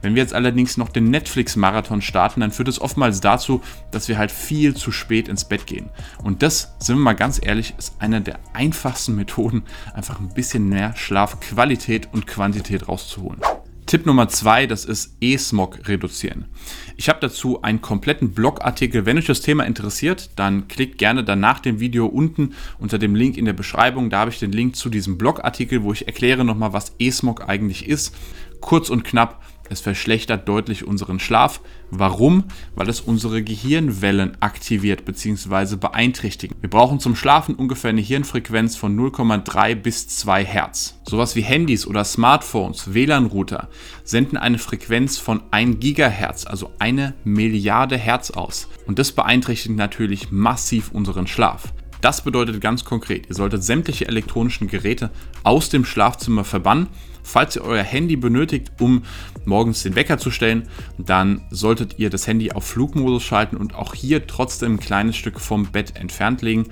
Wenn 0.01 0.15
wir 0.15 0.21
jetzt 0.21 0.33
allerdings 0.33 0.75
noch 0.75 0.89
den 0.89 1.09
Netflix-Marathon 1.11 2.01
starten, 2.01 2.41
dann 2.41 2.51
führt 2.51 2.67
es 2.67 2.81
oftmals 2.81 3.21
dazu, 3.21 3.61
dass 3.91 4.09
wir 4.09 4.17
halt 4.17 4.31
viel 4.31 4.75
zu 4.75 4.91
spät 4.91 5.29
ins 5.29 5.45
Bett 5.45 5.65
gehen. 5.65 5.89
Und 6.21 6.43
das, 6.43 6.73
sind 6.79 6.97
wir 6.97 7.03
mal 7.03 7.13
ganz 7.13 7.39
ehrlich, 7.41 7.73
ist 7.77 7.95
eine 7.99 8.19
der 8.19 8.39
einfachsten 8.51 9.15
Methoden, 9.15 9.63
einfach 9.93 10.19
ein 10.19 10.33
bisschen 10.33 10.67
mehr 10.67 10.93
Schlafqualität 10.97 12.09
und 12.11 12.27
Quantität 12.27 12.89
rauszuholen. 12.89 13.39
Tipp 13.93 14.07
Nummer 14.07 14.27
zwei, 14.27 14.65
das 14.65 14.85
ist 14.85 15.17
E-Smog 15.21 15.87
reduzieren. 15.87 16.45
Ich 16.97 17.09
habe 17.09 17.19
dazu 17.21 17.61
einen 17.61 17.79
kompletten 17.79 18.33
Blogartikel. 18.33 19.05
Wenn 19.05 19.19
euch 19.19 19.27
das 19.27 19.41
Thema 19.41 19.65
interessiert, 19.65 20.31
dann 20.35 20.67
klickt 20.67 20.97
gerne 20.97 21.23
dann 21.23 21.39
nach 21.39 21.59
dem 21.59 21.79
Video 21.79 22.07
unten 22.07 22.55
unter 22.79 22.97
dem 22.97 23.13
Link 23.13 23.37
in 23.37 23.45
der 23.45 23.53
Beschreibung. 23.53 24.09
Da 24.09 24.21
habe 24.21 24.31
ich 24.31 24.39
den 24.39 24.51
Link 24.51 24.75
zu 24.75 24.89
diesem 24.89 25.19
Blogartikel, 25.19 25.83
wo 25.83 25.93
ich 25.93 26.07
erkläre 26.07 26.43
nochmal, 26.43 26.73
was 26.73 26.95
E-Smog 26.97 27.47
eigentlich 27.47 27.87
ist. 27.87 28.15
Kurz 28.61 28.89
und 28.89 29.03
knapp, 29.03 29.43
es 29.69 29.81
verschlechtert 29.81 30.47
deutlich 30.47 30.85
unseren 30.85 31.19
Schlaf. 31.19 31.61
Warum? 31.89 32.45
Weil 32.75 32.89
es 32.89 33.01
unsere 33.01 33.43
Gehirnwellen 33.43 34.37
aktiviert 34.41 35.05
bzw. 35.05 35.77
beeinträchtigt. 35.77 36.53
Wir 36.61 36.69
brauchen 36.69 36.99
zum 36.99 37.15
Schlafen 37.15 37.55
ungefähr 37.55 37.91
eine 37.91 38.01
Hirnfrequenz 38.01 38.75
von 38.75 38.97
0,3 38.97 39.75
bis 39.75 40.07
2 40.09 40.45
Hertz. 40.45 40.99
Sowas 41.07 41.35
wie 41.35 41.41
Handys 41.41 41.87
oder 41.87 42.03
Smartphones, 42.03 42.93
WLAN-Router 42.93 43.69
senden 44.03 44.37
eine 44.37 44.59
Frequenz 44.59 45.17
von 45.17 45.41
1 45.51 45.79
Gigahertz, 45.79 46.45
also 46.45 46.71
eine 46.79 47.13
Milliarde 47.23 47.97
Hertz 47.97 48.31
aus. 48.31 48.67
Und 48.85 48.99
das 48.99 49.11
beeinträchtigt 49.11 49.75
natürlich 49.75 50.31
massiv 50.31 50.91
unseren 50.91 51.27
Schlaf. 51.27 51.73
Das 52.03 52.21
bedeutet 52.21 52.59
ganz 52.59 52.83
konkret, 52.83 53.29
ihr 53.29 53.35
solltet 53.35 53.63
sämtliche 53.63 54.09
elektronischen 54.09 54.67
Geräte 54.67 55.09
aus 55.43 55.69
dem 55.69 55.85
Schlafzimmer 55.85 56.43
verbannen. 56.43 56.87
Falls 57.23 57.55
ihr 57.55 57.63
euer 57.63 57.83
Handy 57.83 58.15
benötigt, 58.15 58.71
um 58.79 59.03
morgens 59.45 59.83
den 59.83 59.95
Wecker 59.95 60.17
zu 60.17 60.29
stellen, 60.29 60.67
dann 60.97 61.41
solltet 61.49 61.97
ihr 61.97 62.09
das 62.09 62.27
Handy 62.27 62.51
auf 62.51 62.65
Flugmodus 62.65 63.23
schalten 63.23 63.57
und 63.57 63.75
auch 63.75 63.93
hier 63.93 64.27
trotzdem 64.27 64.75
ein 64.75 64.79
kleines 64.79 65.15
Stück 65.15 65.39
vom 65.39 65.67
Bett 65.67 65.95
entfernt 65.95 66.41
legen. 66.41 66.67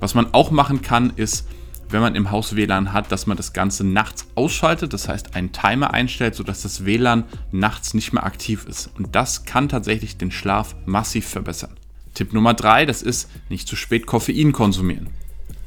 Was 0.00 0.14
man 0.14 0.32
auch 0.32 0.50
machen 0.50 0.82
kann, 0.82 1.12
ist, 1.16 1.46
wenn 1.88 2.00
man 2.00 2.14
im 2.14 2.30
Haus 2.30 2.56
WLAN 2.56 2.92
hat, 2.92 3.12
dass 3.12 3.26
man 3.26 3.36
das 3.36 3.52
Ganze 3.52 3.84
nachts 3.84 4.26
ausschaltet, 4.34 4.92
das 4.92 5.08
heißt 5.08 5.36
einen 5.36 5.52
Timer 5.52 5.92
einstellt, 5.92 6.34
sodass 6.34 6.62
das 6.62 6.84
WLAN 6.84 7.24
nachts 7.52 7.94
nicht 7.94 8.12
mehr 8.12 8.24
aktiv 8.24 8.64
ist. 8.68 8.90
Und 8.96 9.14
das 9.14 9.44
kann 9.44 9.68
tatsächlich 9.68 10.16
den 10.16 10.30
Schlaf 10.30 10.74
massiv 10.84 11.28
verbessern. 11.28 11.74
Tipp 12.14 12.32
Nummer 12.32 12.54
drei, 12.54 12.86
das 12.86 13.02
ist 13.02 13.28
nicht 13.48 13.68
zu 13.68 13.76
spät 13.76 14.06
Koffein 14.06 14.52
konsumieren. 14.52 15.08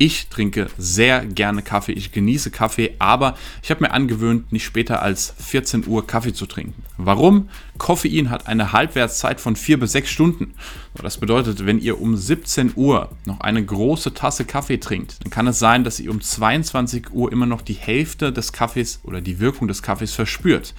Ich 0.02 0.30
trinke 0.30 0.68
sehr 0.78 1.26
gerne 1.26 1.62
Kaffee, 1.62 1.92
ich 1.92 2.14
genieße 2.14 2.52
Kaffee, 2.52 2.96
aber 3.00 3.36
ich 3.62 3.70
habe 3.70 3.84
mir 3.84 3.92
angewöhnt, 3.92 4.50
nicht 4.50 4.64
später 4.64 5.02
als 5.02 5.34
14 5.40 5.86
Uhr 5.88 6.08
Kaffee 6.08 6.32
zu 6.32 6.46
trinken. 6.46 6.84
Warum? 6.96 7.50
Koffein 7.78 8.30
hat 8.30 8.48
eine 8.48 8.72
Halbwertszeit 8.72 9.42
von 9.42 9.58
4 9.58 9.78
bis 9.78 9.92
6 9.92 10.10
Stunden. 10.10 10.54
Das 10.94 11.18
bedeutet, 11.18 11.66
wenn 11.66 11.82
ihr 11.82 12.00
um 12.00 12.16
17 12.16 12.72
Uhr 12.78 13.10
noch 13.26 13.42
eine 13.42 13.62
große 13.62 14.14
Tasse 14.14 14.46
Kaffee 14.46 14.78
trinkt, 14.78 15.18
dann 15.22 15.32
kann 15.32 15.48
es 15.48 15.60
sein, 15.60 15.84
dass 15.84 16.00
ihr 16.00 16.12
um 16.12 16.22
22 16.22 17.12
Uhr 17.12 17.30
immer 17.30 17.46
noch 17.46 17.62
die 17.62 17.74
Hälfte 17.74 18.32
des 18.32 18.54
Kaffees 18.54 19.02
oder 19.04 19.20
die 19.20 19.42
Wirkung 19.42 19.68
des 19.68 19.84
Kaffees 19.84 20.14
verspürt. 20.14 20.76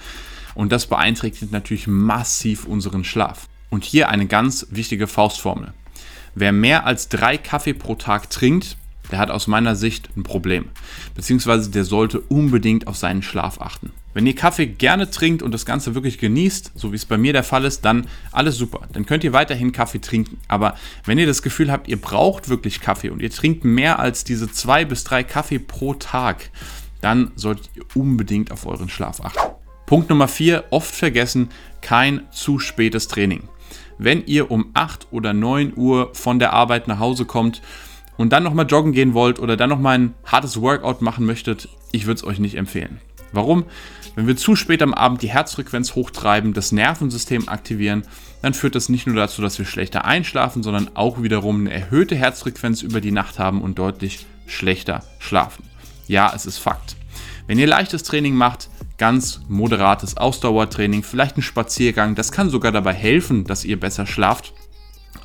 Und 0.55 0.71
das 0.71 0.87
beeinträchtigt 0.87 1.51
natürlich 1.51 1.85
massiv 1.85 2.65
unseren 2.65 3.03
Schlaf. 3.03 3.47
Und 3.69 3.83
hier 3.83 4.09
eine 4.09 4.25
ganz 4.25 4.65
wichtige 4.71 5.05
Faustformel. 5.05 5.75
Wer 6.33 6.53
mehr 6.53 6.87
als 6.87 7.07
drei 7.07 7.37
Kaffee 7.37 7.75
pro 7.75 7.93
Tag 7.93 8.31
trinkt, 8.31 8.77
der 9.11 9.19
hat 9.19 9.29
aus 9.29 9.47
meiner 9.47 9.75
Sicht 9.75 10.09
ein 10.15 10.23
Problem. 10.23 10.65
Beziehungsweise 11.15 11.69
der 11.69 11.83
sollte 11.83 12.19
unbedingt 12.21 12.87
auf 12.87 12.97
seinen 12.97 13.21
Schlaf 13.21 13.59
achten. 13.59 13.91
Wenn 14.13 14.27
ihr 14.27 14.35
Kaffee 14.35 14.65
gerne 14.65 15.09
trinkt 15.09 15.41
und 15.41 15.53
das 15.53 15.65
Ganze 15.65 15.95
wirklich 15.95 16.17
genießt, 16.17 16.73
so 16.75 16.91
wie 16.91 16.97
es 16.97 17.05
bei 17.05 17.17
mir 17.17 17.31
der 17.31 17.43
Fall 17.43 17.63
ist, 17.63 17.85
dann 17.85 18.07
alles 18.31 18.57
super. 18.57 18.81
Dann 18.91 19.05
könnt 19.05 19.23
ihr 19.23 19.31
weiterhin 19.31 19.71
Kaffee 19.71 20.01
trinken. 20.01 20.37
Aber 20.47 20.75
wenn 21.05 21.17
ihr 21.17 21.27
das 21.27 21.41
Gefühl 21.41 21.71
habt, 21.71 21.87
ihr 21.87 21.99
braucht 21.99 22.49
wirklich 22.49 22.81
Kaffee 22.81 23.09
und 23.09 23.21
ihr 23.21 23.29
trinkt 23.29 23.63
mehr 23.63 23.99
als 23.99 24.23
diese 24.23 24.51
zwei 24.51 24.83
bis 24.83 25.03
drei 25.03 25.23
Kaffee 25.23 25.59
pro 25.59 25.93
Tag, 25.93 26.49
dann 26.99 27.31
solltet 27.35 27.69
ihr 27.75 27.83
unbedingt 27.95 28.51
auf 28.51 28.65
euren 28.65 28.89
Schlaf 28.89 29.21
achten. 29.21 29.55
Punkt 29.85 30.09
Nummer 30.09 30.27
vier, 30.27 30.65
oft 30.71 30.93
vergessen, 30.93 31.49
kein 31.81 32.23
zu 32.31 32.59
spätes 32.59 33.07
Training 33.07 33.43
wenn 34.03 34.25
ihr 34.25 34.49
um 34.49 34.71
8 34.73 35.07
oder 35.11 35.31
9 35.31 35.73
Uhr 35.75 36.09
von 36.13 36.39
der 36.39 36.53
Arbeit 36.53 36.87
nach 36.87 36.97
Hause 36.97 37.25
kommt 37.25 37.61
und 38.21 38.29
dann 38.29 38.43
nochmal 38.43 38.67
joggen 38.67 38.93
gehen 38.93 39.13
wollt 39.13 39.39
oder 39.39 39.57
dann 39.57 39.69
nochmal 39.69 39.97
ein 39.97 40.13
hartes 40.25 40.61
Workout 40.61 41.01
machen 41.01 41.25
möchtet, 41.25 41.67
ich 41.91 42.05
würde 42.05 42.19
es 42.19 42.23
euch 42.23 42.39
nicht 42.39 42.55
empfehlen. 42.55 43.01
Warum? 43.33 43.65
Wenn 44.15 44.27
wir 44.27 44.35
zu 44.35 44.55
spät 44.55 44.81
am 44.81 44.93
Abend 44.93 45.21
die 45.21 45.29
Herzfrequenz 45.29 45.95
hochtreiben, 45.95 46.53
das 46.53 46.71
Nervensystem 46.71 47.49
aktivieren, 47.49 48.03
dann 48.41 48.53
führt 48.53 48.75
das 48.75 48.89
nicht 48.89 49.07
nur 49.07 49.15
dazu, 49.15 49.41
dass 49.41 49.57
wir 49.57 49.65
schlechter 49.65 50.05
einschlafen, 50.05 50.63
sondern 50.63 50.91
auch 50.95 51.23
wiederum 51.23 51.61
eine 51.61 51.73
erhöhte 51.73 52.15
Herzfrequenz 52.15 52.81
über 52.81 53.01
die 53.01 53.11
Nacht 53.11 53.39
haben 53.39 53.61
und 53.61 53.79
deutlich 53.79 54.25
schlechter 54.45 55.03
schlafen. 55.19 55.63
Ja, 56.07 56.31
es 56.35 56.45
ist 56.45 56.57
Fakt. 56.57 56.97
Wenn 57.47 57.57
ihr 57.57 57.67
leichtes 57.67 58.03
Training 58.03 58.35
macht, 58.35 58.69
ganz 58.97 59.41
moderates 59.47 60.17
Ausdauertraining, 60.17 61.03
vielleicht 61.03 61.37
ein 61.37 61.41
Spaziergang, 61.41 62.15
das 62.15 62.31
kann 62.31 62.49
sogar 62.49 62.71
dabei 62.71 62.93
helfen, 62.93 63.45
dass 63.45 63.65
ihr 63.65 63.79
besser 63.79 64.05
schlaft 64.05 64.53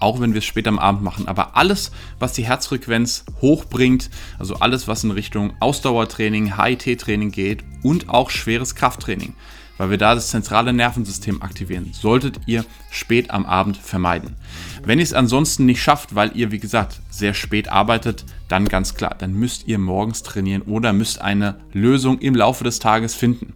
auch 0.00 0.20
wenn 0.20 0.32
wir 0.32 0.38
es 0.38 0.44
später 0.44 0.68
am 0.68 0.78
Abend 0.78 1.02
machen. 1.02 1.28
Aber 1.28 1.56
alles, 1.56 1.90
was 2.18 2.32
die 2.32 2.44
Herzfrequenz 2.44 3.24
hochbringt, 3.40 4.10
also 4.38 4.56
alles, 4.56 4.88
was 4.88 5.04
in 5.04 5.10
Richtung 5.10 5.54
Ausdauertraining, 5.60 6.56
HIT-Training 6.56 7.30
geht 7.30 7.64
und 7.82 8.08
auch 8.08 8.30
schweres 8.30 8.74
Krafttraining, 8.74 9.34
weil 9.78 9.90
wir 9.90 9.98
da 9.98 10.14
das 10.14 10.28
zentrale 10.28 10.72
Nervensystem 10.72 11.42
aktivieren, 11.42 11.92
solltet 11.92 12.40
ihr 12.46 12.64
spät 12.90 13.30
am 13.30 13.46
Abend 13.46 13.76
vermeiden. 13.76 14.36
Wenn 14.84 14.98
ihr 14.98 15.04
es 15.04 15.12
ansonsten 15.12 15.66
nicht 15.66 15.82
schafft, 15.82 16.14
weil 16.14 16.32
ihr, 16.34 16.50
wie 16.50 16.58
gesagt, 16.58 17.00
sehr 17.10 17.34
spät 17.34 17.68
arbeitet, 17.68 18.24
dann 18.48 18.66
ganz 18.68 18.94
klar, 18.94 19.14
dann 19.18 19.34
müsst 19.34 19.66
ihr 19.66 19.78
morgens 19.78 20.22
trainieren 20.22 20.62
oder 20.62 20.92
müsst 20.92 21.20
eine 21.20 21.56
Lösung 21.72 22.18
im 22.20 22.34
Laufe 22.34 22.64
des 22.64 22.78
Tages 22.78 23.14
finden. 23.14 23.54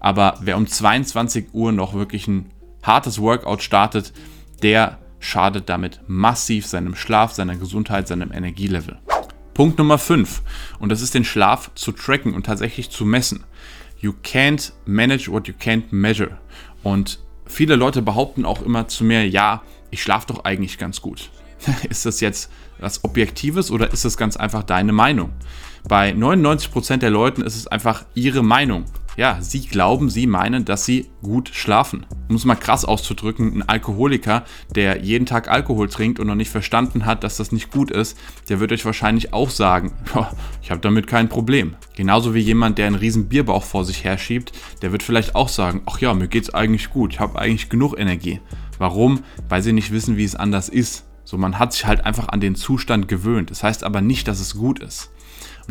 Aber 0.00 0.38
wer 0.40 0.56
um 0.56 0.66
22 0.66 1.48
Uhr 1.52 1.72
noch 1.72 1.94
wirklich 1.94 2.26
ein 2.26 2.50
hartes 2.82 3.20
Workout 3.20 3.62
startet, 3.62 4.12
der 4.62 4.98
schadet 5.20 5.68
damit 5.68 6.00
massiv 6.08 6.66
seinem 6.66 6.96
Schlaf, 6.96 7.32
seiner 7.32 7.56
Gesundheit, 7.56 8.08
seinem 8.08 8.32
Energielevel. 8.32 8.98
Punkt 9.54 9.78
Nummer 9.78 9.98
5. 9.98 10.42
Und 10.78 10.90
das 10.90 11.02
ist 11.02 11.14
den 11.14 11.24
Schlaf 11.24 11.70
zu 11.74 11.92
tracken 11.92 12.34
und 12.34 12.46
tatsächlich 12.46 12.90
zu 12.90 13.04
messen. 13.04 13.44
You 14.00 14.14
can't 14.24 14.72
manage 14.86 15.30
what 15.30 15.46
you 15.46 15.54
can't 15.54 15.84
measure. 15.90 16.38
Und 16.82 17.20
viele 17.46 17.76
Leute 17.76 18.00
behaupten 18.02 18.44
auch 18.44 18.62
immer 18.62 18.88
zu 18.88 19.04
mir, 19.04 19.28
ja, 19.28 19.62
ich 19.90 20.02
schlafe 20.02 20.28
doch 20.28 20.44
eigentlich 20.44 20.78
ganz 20.78 21.02
gut. 21.02 21.30
ist 21.88 22.06
das 22.06 22.20
jetzt 22.20 22.50
was 22.78 23.04
Objektives 23.04 23.70
oder 23.70 23.92
ist 23.92 24.04
das 24.04 24.16
ganz 24.16 24.36
einfach 24.36 24.62
deine 24.62 24.92
Meinung? 24.92 25.32
Bei 25.86 26.10
99% 26.10 26.98
der 26.98 27.10
Leuten 27.10 27.42
ist 27.42 27.56
es 27.56 27.66
einfach 27.66 28.04
ihre 28.14 28.42
Meinung. 28.42 28.84
Ja, 29.16 29.38
sie 29.40 29.66
glauben, 29.66 30.08
sie 30.08 30.26
meinen, 30.26 30.64
dass 30.64 30.84
sie 30.84 31.10
gut 31.22 31.50
schlafen. 31.52 32.06
Um 32.28 32.36
es 32.36 32.44
mal 32.44 32.54
krass 32.54 32.84
auszudrücken, 32.84 33.54
ein 33.54 33.68
Alkoholiker, 33.68 34.44
der 34.74 35.02
jeden 35.02 35.26
Tag 35.26 35.50
Alkohol 35.50 35.88
trinkt 35.88 36.20
und 36.20 36.26
noch 36.26 36.34
nicht 36.34 36.50
verstanden 36.50 37.06
hat, 37.06 37.24
dass 37.24 37.36
das 37.36 37.52
nicht 37.52 37.70
gut 37.70 37.90
ist, 37.90 38.16
der 38.48 38.60
wird 38.60 38.72
euch 38.72 38.84
wahrscheinlich 38.84 39.32
auch 39.32 39.50
sagen, 39.50 39.92
ich 40.62 40.70
habe 40.70 40.80
damit 40.80 41.06
kein 41.06 41.28
Problem. 41.28 41.76
Genauso 41.96 42.34
wie 42.34 42.40
jemand, 42.40 42.78
der 42.78 42.86
einen 42.86 42.96
riesen 42.96 43.28
Bierbauch 43.28 43.64
vor 43.64 43.84
sich 43.84 44.04
herschiebt, 44.04 44.52
der 44.82 44.92
wird 44.92 45.02
vielleicht 45.02 45.34
auch 45.34 45.48
sagen, 45.48 45.82
ach 45.86 45.98
ja, 46.00 46.14
mir 46.14 46.28
geht's 46.28 46.54
eigentlich 46.54 46.90
gut, 46.90 47.14
ich 47.14 47.20
habe 47.20 47.38
eigentlich 47.38 47.68
genug 47.68 47.98
Energie. 47.98 48.40
Warum? 48.78 49.20
Weil 49.48 49.62
sie 49.62 49.72
nicht 49.72 49.90
wissen, 49.90 50.16
wie 50.16 50.24
es 50.24 50.36
anders 50.36 50.68
ist. 50.68 51.04
So, 51.24 51.36
man 51.36 51.58
hat 51.58 51.72
sich 51.72 51.84
halt 51.86 52.06
einfach 52.06 52.28
an 52.28 52.40
den 52.40 52.54
Zustand 52.54 53.06
gewöhnt. 53.06 53.50
Das 53.50 53.62
heißt 53.62 53.84
aber 53.84 54.00
nicht, 54.00 54.26
dass 54.26 54.40
es 54.40 54.56
gut 54.56 54.80
ist. 54.80 55.10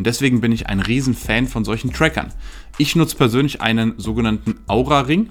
Und 0.00 0.06
deswegen 0.06 0.40
bin 0.40 0.50
ich 0.50 0.66
ein 0.66 0.80
Riesenfan 0.80 1.46
von 1.46 1.62
solchen 1.62 1.92
Trackern. 1.92 2.32
Ich 2.78 2.96
nutze 2.96 3.16
persönlich 3.16 3.60
einen 3.60 3.98
sogenannten 3.98 4.54
Aura-Ring. 4.66 5.28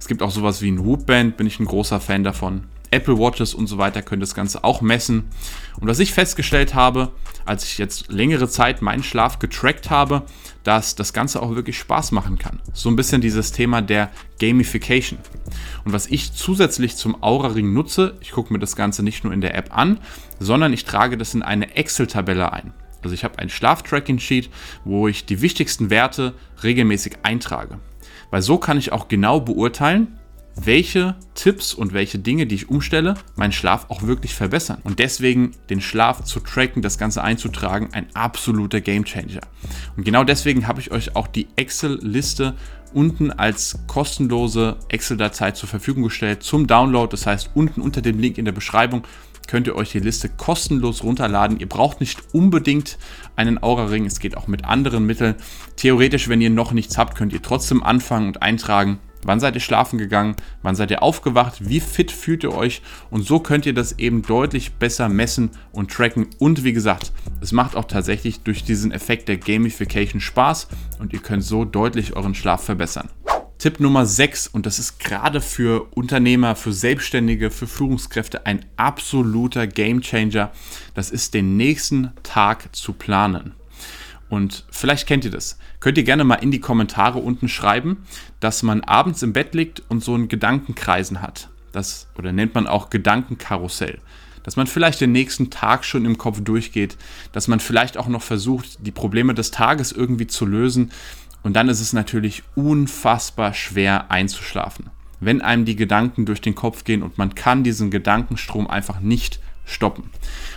Es 0.00 0.08
gibt 0.08 0.22
auch 0.22 0.30
sowas 0.30 0.62
wie 0.62 0.70
ein 0.70 0.86
Whoop-Band, 0.86 1.36
bin 1.36 1.46
ich 1.46 1.60
ein 1.60 1.66
großer 1.66 2.00
Fan 2.00 2.24
davon. 2.24 2.64
Apple 2.90 3.18
Watches 3.18 3.52
und 3.52 3.66
so 3.66 3.76
weiter 3.76 4.00
können 4.00 4.20
das 4.20 4.34
Ganze 4.34 4.64
auch 4.64 4.80
messen. 4.80 5.24
Und 5.78 5.86
was 5.86 5.98
ich 5.98 6.14
festgestellt 6.14 6.74
habe, 6.74 7.12
als 7.44 7.64
ich 7.64 7.76
jetzt 7.76 8.10
längere 8.10 8.48
Zeit 8.48 8.80
meinen 8.80 9.02
Schlaf 9.02 9.38
getrackt 9.38 9.90
habe, 9.90 10.22
dass 10.64 10.94
das 10.94 11.12
Ganze 11.12 11.42
auch 11.42 11.54
wirklich 11.54 11.76
Spaß 11.78 12.12
machen 12.12 12.38
kann. 12.38 12.60
So 12.72 12.88
ein 12.88 12.96
bisschen 12.96 13.20
dieses 13.20 13.52
Thema 13.52 13.82
der 13.82 14.10
Gamification. 14.40 15.18
Und 15.84 15.92
was 15.92 16.06
ich 16.06 16.32
zusätzlich 16.32 16.96
zum 16.96 17.22
Aura-Ring 17.22 17.70
nutze, 17.74 18.16
ich 18.22 18.30
gucke 18.30 18.50
mir 18.50 18.60
das 18.60 18.76
Ganze 18.76 19.02
nicht 19.02 19.24
nur 19.24 19.34
in 19.34 19.42
der 19.42 19.54
App 19.54 19.76
an, 19.76 20.00
sondern 20.40 20.72
ich 20.72 20.86
trage 20.86 21.18
das 21.18 21.34
in 21.34 21.42
eine 21.42 21.76
Excel-Tabelle 21.76 22.50
ein. 22.54 22.72
Also 23.06 23.14
ich 23.14 23.22
habe 23.22 23.38
ein 23.38 23.48
Schlaf-Tracking-Sheet, 23.48 24.50
wo 24.84 25.06
ich 25.06 25.26
die 25.26 25.40
wichtigsten 25.40 25.90
Werte 25.90 26.34
regelmäßig 26.64 27.18
eintrage. 27.22 27.78
Weil 28.32 28.42
so 28.42 28.58
kann 28.58 28.78
ich 28.78 28.90
auch 28.90 29.06
genau 29.06 29.38
beurteilen, 29.38 30.18
welche 30.56 31.14
Tipps 31.36 31.72
und 31.72 31.92
welche 31.92 32.18
Dinge, 32.18 32.48
die 32.48 32.56
ich 32.56 32.68
umstelle, 32.68 33.14
meinen 33.36 33.52
Schlaf 33.52 33.86
auch 33.90 34.02
wirklich 34.02 34.34
verbessern. 34.34 34.78
Und 34.82 34.98
deswegen 34.98 35.52
den 35.70 35.80
Schlaf 35.80 36.24
zu 36.24 36.40
tracken, 36.40 36.82
das 36.82 36.98
Ganze 36.98 37.22
einzutragen, 37.22 37.90
ein 37.92 38.08
absoluter 38.14 38.80
Gamechanger. 38.80 39.42
Und 39.96 40.02
genau 40.02 40.24
deswegen 40.24 40.66
habe 40.66 40.80
ich 40.80 40.90
euch 40.90 41.14
auch 41.14 41.28
die 41.28 41.46
Excel-Liste 41.54 42.56
unten 42.92 43.30
als 43.30 43.78
kostenlose 43.86 44.78
Excel-Datei 44.88 45.52
zur 45.52 45.68
Verfügung 45.68 46.02
gestellt 46.02 46.42
zum 46.42 46.66
Download. 46.66 47.08
Das 47.10 47.26
heißt, 47.26 47.50
unten 47.54 47.82
unter 47.82 48.00
dem 48.00 48.18
Link 48.18 48.38
in 48.38 48.46
der 48.46 48.52
Beschreibung 48.52 49.04
könnt 49.46 49.66
ihr 49.66 49.76
euch 49.76 49.92
die 49.92 50.00
Liste 50.00 50.28
kostenlos 50.28 51.02
runterladen. 51.02 51.58
Ihr 51.60 51.68
braucht 51.68 52.00
nicht 52.00 52.22
unbedingt 52.32 52.98
einen 53.36 53.62
Aura-Ring, 53.62 54.06
es 54.06 54.20
geht 54.20 54.36
auch 54.36 54.46
mit 54.46 54.64
anderen 54.64 55.06
Mitteln. 55.06 55.34
Theoretisch, 55.76 56.28
wenn 56.28 56.40
ihr 56.40 56.50
noch 56.50 56.72
nichts 56.72 56.98
habt, 56.98 57.16
könnt 57.16 57.32
ihr 57.32 57.42
trotzdem 57.42 57.82
anfangen 57.82 58.28
und 58.28 58.42
eintragen. 58.42 58.98
Wann 59.26 59.40
seid 59.40 59.56
ihr 59.56 59.60
schlafen 59.60 59.98
gegangen? 59.98 60.36
Wann 60.62 60.76
seid 60.76 60.92
ihr 60.92 61.02
aufgewacht? 61.02 61.68
Wie 61.68 61.80
fit 61.80 62.12
fühlt 62.12 62.44
ihr 62.44 62.54
euch? 62.54 62.80
Und 63.10 63.26
so 63.26 63.40
könnt 63.40 63.66
ihr 63.66 63.74
das 63.74 63.98
eben 63.98 64.22
deutlich 64.22 64.74
besser 64.74 65.08
messen 65.08 65.50
und 65.72 65.90
tracken. 65.90 66.28
Und 66.38 66.62
wie 66.62 66.72
gesagt, 66.72 67.12
es 67.40 67.50
macht 67.50 67.74
auch 67.74 67.86
tatsächlich 67.86 68.40
durch 68.40 68.62
diesen 68.62 68.92
Effekt 68.92 69.28
der 69.28 69.38
Gamification 69.38 70.20
Spaß 70.20 70.68
und 71.00 71.12
ihr 71.12 71.18
könnt 71.18 71.42
so 71.42 71.64
deutlich 71.64 72.14
euren 72.14 72.36
Schlaf 72.36 72.62
verbessern. 72.62 73.08
Tipp 73.66 73.80
Nummer 73.80 74.06
6, 74.06 74.46
und 74.46 74.64
das 74.64 74.78
ist 74.78 75.00
gerade 75.00 75.40
für 75.40 75.88
Unternehmer, 75.96 76.54
für 76.54 76.72
Selbstständige, 76.72 77.50
für 77.50 77.66
Führungskräfte 77.66 78.46
ein 78.46 78.64
absoluter 78.76 79.66
Gamechanger. 79.66 80.52
Das 80.94 81.10
ist 81.10 81.34
den 81.34 81.56
nächsten 81.56 82.12
Tag 82.22 82.76
zu 82.76 82.92
planen. 82.92 83.56
Und 84.28 84.66
vielleicht 84.70 85.08
kennt 85.08 85.24
ihr 85.24 85.32
das. 85.32 85.58
Könnt 85.80 85.98
ihr 85.98 86.04
gerne 86.04 86.22
mal 86.22 86.36
in 86.36 86.52
die 86.52 86.60
Kommentare 86.60 87.18
unten 87.18 87.48
schreiben, 87.48 88.06
dass 88.38 88.62
man 88.62 88.84
abends 88.84 89.24
im 89.24 89.32
Bett 89.32 89.52
liegt 89.52 89.82
und 89.88 90.00
so 90.00 90.14
ein 90.14 90.28
Gedankenkreisen 90.28 91.20
hat. 91.20 91.48
Das, 91.72 92.06
oder 92.16 92.30
nennt 92.30 92.54
man 92.54 92.68
auch 92.68 92.88
Gedankenkarussell. 92.88 93.98
Dass 94.44 94.54
man 94.54 94.68
vielleicht 94.68 95.00
den 95.00 95.10
nächsten 95.10 95.50
Tag 95.50 95.84
schon 95.84 96.04
im 96.04 96.18
Kopf 96.18 96.40
durchgeht, 96.40 96.96
dass 97.32 97.48
man 97.48 97.58
vielleicht 97.58 97.96
auch 97.98 98.06
noch 98.06 98.22
versucht, 98.22 98.86
die 98.86 98.92
Probleme 98.92 99.34
des 99.34 99.50
Tages 99.50 99.90
irgendwie 99.90 100.28
zu 100.28 100.46
lösen 100.46 100.92
und 101.46 101.52
dann 101.52 101.68
ist 101.68 101.78
es 101.78 101.92
natürlich 101.92 102.42
unfassbar 102.56 103.54
schwer 103.54 104.10
einzuschlafen. 104.10 104.90
Wenn 105.20 105.40
einem 105.40 105.64
die 105.64 105.76
Gedanken 105.76 106.26
durch 106.26 106.40
den 106.40 106.56
Kopf 106.56 106.82
gehen 106.82 107.04
und 107.04 107.18
man 107.18 107.36
kann 107.36 107.62
diesen 107.62 107.92
Gedankenstrom 107.92 108.68
einfach 108.68 108.98
nicht 108.98 109.38
stoppen. 109.64 110.10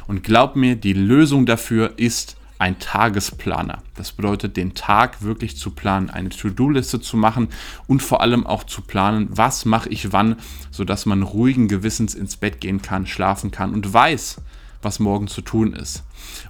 Und 0.07 0.23
glaub 0.23 0.55
mir, 0.55 0.75
die 0.75 0.93
Lösung 0.93 1.45
dafür 1.45 1.93
ist 1.97 2.37
ein 2.57 2.79
Tagesplaner. 2.79 3.83
Das 3.97 4.13
bedeutet, 4.13 4.57
den 4.57 4.73
Tag 4.73 5.21
wirklich 5.21 5.57
zu 5.57 5.69
planen, 5.69 6.09
eine 6.09 6.29
To-Do-Liste 6.29 6.99
zu 6.99 7.17
machen 7.17 7.49
und 7.85 8.01
vor 8.01 8.21
allem 8.21 8.47
auch 8.47 8.63
zu 8.63 8.81
planen, 8.81 9.27
was 9.29 9.65
mache 9.65 9.89
ich 9.89 10.11
wann, 10.11 10.37
sodass 10.71 11.05
man 11.05 11.21
ruhigen 11.21 11.67
Gewissens 11.67 12.15
ins 12.15 12.35
Bett 12.35 12.61
gehen 12.61 12.81
kann, 12.81 13.05
schlafen 13.05 13.51
kann 13.51 13.75
und 13.75 13.93
weiß, 13.93 14.41
was 14.81 14.97
morgen 14.97 15.27
zu 15.27 15.41
tun 15.41 15.73
ist. 15.73 16.03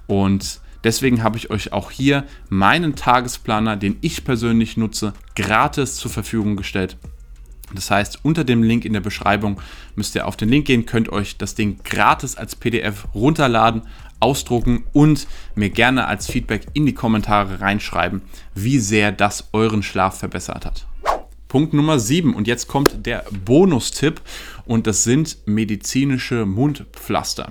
Und 0.06 0.62
Deswegen 0.84 1.22
habe 1.22 1.36
ich 1.36 1.50
euch 1.50 1.72
auch 1.72 1.90
hier 1.90 2.24
meinen 2.48 2.94
Tagesplaner, 2.94 3.76
den 3.76 3.98
ich 4.00 4.24
persönlich 4.24 4.76
nutze, 4.76 5.12
gratis 5.36 5.96
zur 5.96 6.10
Verfügung 6.10 6.56
gestellt. 6.56 6.96
Das 7.74 7.90
heißt, 7.90 8.20
unter 8.24 8.44
dem 8.44 8.62
Link 8.62 8.84
in 8.84 8.92
der 8.92 9.00
Beschreibung 9.00 9.60
müsst 9.94 10.14
ihr 10.14 10.26
auf 10.26 10.36
den 10.36 10.48
Link 10.48 10.66
gehen, 10.66 10.86
könnt 10.86 11.10
euch 11.10 11.36
das 11.36 11.54
Ding 11.54 11.78
gratis 11.84 12.36
als 12.36 12.56
PDF 12.56 13.06
runterladen, 13.14 13.82
ausdrucken 14.18 14.84
und 14.92 15.26
mir 15.54 15.70
gerne 15.70 16.06
als 16.06 16.26
Feedback 16.26 16.66
in 16.74 16.86
die 16.86 16.94
Kommentare 16.94 17.60
reinschreiben, 17.60 18.22
wie 18.54 18.78
sehr 18.78 19.12
das 19.12 19.48
euren 19.52 19.82
Schlaf 19.82 20.18
verbessert 20.18 20.66
hat. 20.66 20.86
Punkt 21.48 21.72
Nummer 21.72 21.98
7 21.98 22.34
und 22.34 22.46
jetzt 22.46 22.68
kommt 22.68 23.06
der 23.06 23.24
Bonustipp 23.44 24.20
und 24.66 24.86
das 24.86 25.04
sind 25.04 25.38
medizinische 25.46 26.46
Mundpflaster. 26.46 27.50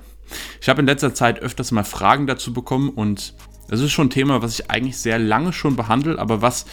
Ich 0.70 0.72
habe 0.72 0.82
in 0.82 0.86
letzter 0.86 1.16
Zeit 1.16 1.40
öfters 1.40 1.72
mal 1.72 1.84
Fragen 1.84 2.28
dazu 2.28 2.54
bekommen 2.54 2.90
und 2.90 3.34
das 3.70 3.80
ist 3.80 3.92
schon 3.92 4.06
ein 4.06 4.12
Thema, 4.12 4.44
was 4.44 4.60
ich 4.60 4.70
eigentlich 4.70 4.98
sehr 4.98 5.18
lange 5.18 5.52
schon 5.52 5.76
behandle, 5.76 6.20
aber 6.20 6.44
was 6.44 6.68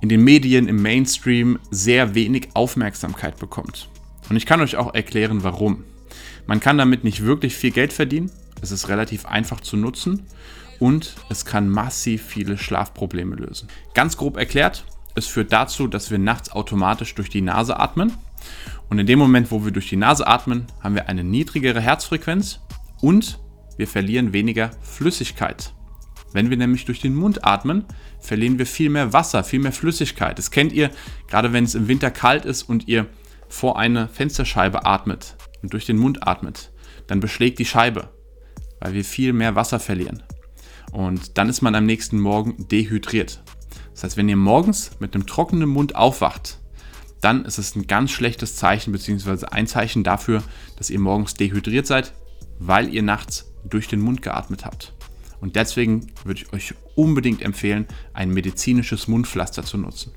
in 0.00 0.08
den 0.08 0.24
Medien, 0.24 0.66
im 0.66 0.82
Mainstream 0.82 1.60
sehr 1.70 2.16
wenig 2.16 2.48
Aufmerksamkeit 2.54 3.38
bekommt. 3.38 3.88
Und 4.28 4.34
ich 4.34 4.46
kann 4.46 4.60
euch 4.60 4.74
auch 4.74 4.94
erklären, 4.94 5.44
warum. 5.44 5.84
Man 6.48 6.58
kann 6.58 6.76
damit 6.76 7.04
nicht 7.04 7.22
wirklich 7.22 7.54
viel 7.54 7.70
Geld 7.70 7.92
verdienen, 7.92 8.32
es 8.62 8.72
ist 8.72 8.88
relativ 8.88 9.26
einfach 9.26 9.60
zu 9.60 9.76
nutzen 9.76 10.26
und 10.80 11.14
es 11.28 11.44
kann 11.44 11.68
massiv 11.68 12.24
viele 12.24 12.58
Schlafprobleme 12.58 13.36
lösen. 13.36 13.68
Ganz 13.94 14.16
grob 14.16 14.38
erklärt, 14.38 14.84
es 15.14 15.28
führt 15.28 15.52
dazu, 15.52 15.86
dass 15.86 16.10
wir 16.10 16.18
nachts 16.18 16.50
automatisch 16.50 17.14
durch 17.14 17.28
die 17.28 17.42
Nase 17.42 17.78
atmen. 17.78 18.12
Und 18.90 18.98
in 18.98 19.06
dem 19.06 19.20
Moment, 19.20 19.52
wo 19.52 19.64
wir 19.64 19.70
durch 19.70 19.88
die 19.88 19.96
Nase 19.96 20.26
atmen, 20.26 20.66
haben 20.82 20.96
wir 20.96 21.08
eine 21.08 21.22
niedrigere 21.22 21.80
Herzfrequenz 21.80 22.58
und 23.00 23.38
wir 23.76 23.86
verlieren 23.86 24.32
weniger 24.32 24.70
Flüssigkeit. 24.82 25.74
Wenn 26.32 26.50
wir 26.50 26.56
nämlich 26.56 26.84
durch 26.84 27.00
den 27.00 27.14
Mund 27.14 27.44
atmen, 27.44 27.84
verlieren 28.20 28.58
wir 28.58 28.66
viel 28.66 28.90
mehr 28.90 29.12
Wasser, 29.12 29.44
viel 29.44 29.60
mehr 29.60 29.72
Flüssigkeit. 29.72 30.38
Das 30.38 30.50
kennt 30.50 30.72
ihr, 30.72 30.90
gerade 31.28 31.52
wenn 31.52 31.64
es 31.64 31.74
im 31.74 31.88
Winter 31.88 32.10
kalt 32.10 32.44
ist 32.44 32.62
und 32.64 32.88
ihr 32.88 33.06
vor 33.48 33.78
eine 33.78 34.08
Fensterscheibe 34.08 34.84
atmet 34.84 35.36
und 35.62 35.72
durch 35.72 35.86
den 35.86 35.98
Mund 35.98 36.26
atmet, 36.26 36.72
dann 37.06 37.20
beschlägt 37.20 37.58
die 37.58 37.64
Scheibe, 37.64 38.10
weil 38.80 38.94
wir 38.94 39.04
viel 39.04 39.32
mehr 39.32 39.54
Wasser 39.54 39.80
verlieren. 39.80 40.22
Und 40.92 41.38
dann 41.38 41.48
ist 41.48 41.62
man 41.62 41.74
am 41.74 41.86
nächsten 41.86 42.18
Morgen 42.18 42.68
dehydriert. 42.68 43.42
Das 43.92 44.04
heißt, 44.04 44.16
wenn 44.16 44.28
ihr 44.28 44.36
morgens 44.36 44.90
mit 44.98 45.14
einem 45.14 45.26
trockenen 45.26 45.68
Mund 45.68 45.94
aufwacht, 45.96 46.58
dann 47.20 47.44
ist 47.44 47.58
es 47.58 47.74
ein 47.76 47.86
ganz 47.86 48.10
schlechtes 48.10 48.56
Zeichen, 48.56 48.92
beziehungsweise 48.92 49.52
ein 49.52 49.66
Zeichen 49.66 50.04
dafür, 50.04 50.42
dass 50.76 50.90
ihr 50.90 51.00
morgens 51.00 51.34
dehydriert 51.34 51.86
seid, 51.86 52.12
weil 52.58 52.92
ihr 52.92 53.02
nachts 53.02 53.52
durch 53.64 53.88
den 53.88 54.00
Mund 54.00 54.22
geatmet 54.22 54.64
habt. 54.64 54.92
Und 55.40 55.56
deswegen 55.56 56.06
würde 56.24 56.40
ich 56.40 56.52
euch 56.52 56.74
unbedingt 56.94 57.42
empfehlen, 57.42 57.86
ein 58.14 58.30
medizinisches 58.30 59.06
Mundpflaster 59.08 59.64
zu 59.64 59.76
nutzen. 59.78 60.12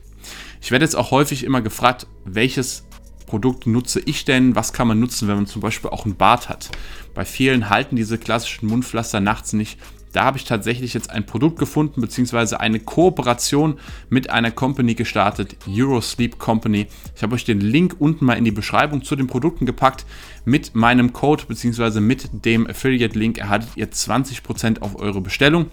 Ich 0.61 0.71
werde 0.71 0.85
jetzt 0.85 0.95
auch 0.95 1.11
häufig 1.11 1.43
immer 1.43 1.61
gefragt, 1.61 2.07
welches 2.25 2.85
Produkt 3.25 3.67
nutze 3.67 3.99
ich 3.99 4.25
denn? 4.25 4.55
Was 4.55 4.73
kann 4.73 4.87
man 4.87 4.99
nutzen, 4.99 5.27
wenn 5.27 5.35
man 5.35 5.45
zum 5.45 5.61
Beispiel 5.61 5.91
auch 5.91 6.05
ein 6.05 6.15
Bart 6.15 6.49
hat? 6.49 6.69
Bei 7.13 7.25
vielen 7.25 7.69
halten 7.69 7.95
diese 7.95 8.17
klassischen 8.17 8.67
Mundpflaster 8.67 9.19
nachts 9.19 9.53
nicht, 9.53 9.79
Da 10.11 10.25
habe 10.25 10.37
ich 10.37 10.43
tatsächlich 10.43 10.93
jetzt 10.93 11.11
ein 11.11 11.25
Produkt 11.25 11.59
gefunden, 11.59 12.01
beziehungsweise 12.01 12.59
eine 12.59 12.79
Kooperation 12.79 13.79
mit 14.09 14.29
einer 14.29 14.51
Company 14.51 14.95
gestartet, 14.95 15.55
Eurosleep 15.67 16.39
Company. 16.39 16.87
Ich 17.15 17.21
habe 17.21 17.35
euch 17.35 17.45
den 17.45 17.61
Link 17.61 17.95
unten 17.99 18.25
mal 18.25 18.33
in 18.33 18.45
die 18.45 18.51
Beschreibung 18.51 19.03
zu 19.03 19.15
den 19.15 19.27
Produkten 19.27 19.65
gepackt. 19.65 20.05
Mit 20.45 20.73
meinem 20.73 21.13
Code, 21.13 21.43
beziehungsweise 21.47 22.01
mit 22.01 22.29
dem 22.45 22.67
Affiliate-Link 22.67 23.37
erhaltet 23.37 23.69
ihr 23.75 23.91
20% 23.91 24.81
auf 24.81 24.99
eure 24.99 25.21
Bestellung. 25.21 25.67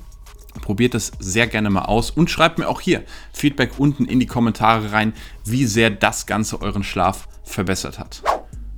Probiert 0.61 0.95
das 0.95 1.13
sehr 1.19 1.47
gerne 1.47 1.71
mal 1.71 1.85
aus 1.85 2.11
und 2.11 2.31
schreibt 2.31 2.59
mir 2.59 2.69
auch 2.69 2.81
hier 2.81 3.03
Feedback 3.33 3.79
unten 3.79 4.07
in 4.07 4.21
die 4.21 4.27
Kommentare 4.27 4.93
rein, 4.93 5.13
wie 5.45 5.67
sehr 5.67 5.91
das 5.91 6.27
Ganze 6.27 6.61
euren 6.61 6.83
Schlaf 6.83 7.29
verbessert 7.45 7.99
hat. 7.99 8.23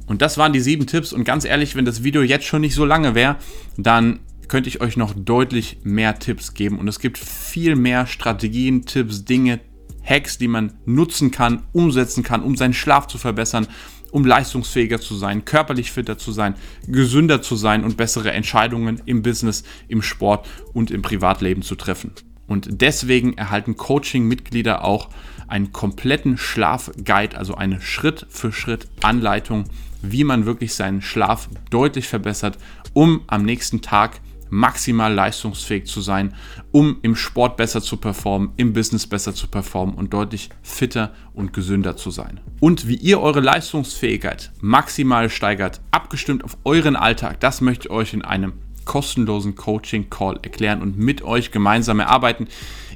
Und 0.06 0.22
das 0.22 0.38
waren 0.38 0.52
die 0.52 0.60
sieben 0.60 0.86
Tipps. 0.86 1.12
Und 1.12 1.24
ganz 1.24 1.44
ehrlich, 1.44 1.76
wenn 1.76 1.84
das 1.84 2.02
Video 2.02 2.22
jetzt 2.22 2.46
schon 2.46 2.62
nicht 2.62 2.74
so 2.74 2.84
lange 2.84 3.14
wäre, 3.14 3.36
dann 3.76 4.20
könnte 4.48 4.68
ich 4.68 4.80
euch 4.80 4.96
noch 4.96 5.14
deutlich 5.14 5.78
mehr 5.82 6.18
Tipps 6.18 6.54
geben. 6.54 6.78
Und 6.78 6.88
es 6.88 6.98
gibt 6.98 7.18
viel 7.18 7.76
mehr 7.76 8.06
Strategien, 8.06 8.84
Tipps, 8.84 9.24
Dinge, 9.24 9.60
Hacks, 10.02 10.38
die 10.38 10.48
man 10.48 10.72
nutzen 10.86 11.30
kann, 11.30 11.62
umsetzen 11.72 12.22
kann, 12.22 12.42
um 12.42 12.56
seinen 12.56 12.74
Schlaf 12.74 13.06
zu 13.06 13.18
verbessern, 13.18 13.66
um 14.10 14.24
leistungsfähiger 14.24 15.00
zu 15.00 15.14
sein, 15.14 15.44
körperlich 15.44 15.92
fitter 15.92 16.16
zu 16.16 16.32
sein, 16.32 16.54
gesünder 16.86 17.42
zu 17.42 17.56
sein 17.56 17.84
und 17.84 17.98
bessere 17.98 18.32
Entscheidungen 18.32 19.02
im 19.04 19.22
Business, 19.22 19.64
im 19.86 20.00
Sport 20.00 20.48
und 20.72 20.90
im 20.90 21.02
Privatleben 21.02 21.62
zu 21.62 21.74
treffen. 21.74 22.12
Und 22.46 22.80
deswegen 22.80 23.36
erhalten 23.36 23.76
Coaching-Mitglieder 23.76 24.82
auch 24.82 25.10
einen 25.46 25.72
kompletten 25.72 26.38
Schlafguide, 26.38 27.36
also 27.36 27.54
eine 27.54 27.80
Schritt-für-Schritt-Anleitung, 27.82 29.64
wie 30.00 30.24
man 30.24 30.46
wirklich 30.46 30.74
seinen 30.74 31.02
Schlaf 31.02 31.50
deutlich 31.70 32.08
verbessert, 32.08 32.56
um 32.94 33.22
am 33.26 33.44
nächsten 33.44 33.82
Tag 33.82 34.20
maximal 34.50 35.12
leistungsfähig 35.12 35.86
zu 35.86 36.00
sein, 36.00 36.34
um 36.72 36.98
im 37.02 37.16
Sport 37.16 37.56
besser 37.56 37.80
zu 37.80 37.96
performen, 37.96 38.50
im 38.56 38.72
Business 38.72 39.06
besser 39.06 39.34
zu 39.34 39.48
performen 39.48 39.94
und 39.94 40.12
deutlich 40.12 40.50
fitter 40.62 41.12
und 41.34 41.52
gesünder 41.52 41.96
zu 41.96 42.10
sein. 42.10 42.40
Und 42.60 42.88
wie 42.88 42.96
ihr 42.96 43.20
eure 43.20 43.40
Leistungsfähigkeit 43.40 44.52
maximal 44.60 45.30
steigert, 45.30 45.80
abgestimmt 45.90 46.44
auf 46.44 46.56
euren 46.64 46.96
Alltag, 46.96 47.40
das 47.40 47.60
möchte 47.60 47.88
ich 47.88 47.90
euch 47.90 48.14
in 48.14 48.22
einem 48.22 48.54
kostenlosen 48.88 49.54
Coaching-Call 49.54 50.40
erklären 50.42 50.82
und 50.82 50.98
mit 50.98 51.22
euch 51.22 51.52
gemeinsam 51.52 52.00
erarbeiten. 52.00 52.48